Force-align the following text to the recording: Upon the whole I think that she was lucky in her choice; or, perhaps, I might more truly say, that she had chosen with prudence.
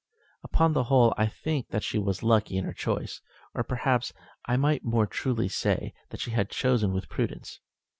Upon 0.43 0.73
the 0.73 0.85
whole 0.85 1.13
I 1.15 1.27
think 1.27 1.67
that 1.69 1.83
she 1.83 1.99
was 1.99 2.23
lucky 2.23 2.57
in 2.57 2.65
her 2.65 2.73
choice; 2.73 3.21
or, 3.53 3.61
perhaps, 3.63 4.13
I 4.47 4.57
might 4.57 4.83
more 4.83 5.05
truly 5.05 5.47
say, 5.47 5.93
that 6.09 6.19
she 6.21 6.31
had 6.31 6.49
chosen 6.49 6.91
with 6.91 7.07
prudence. 7.07 7.59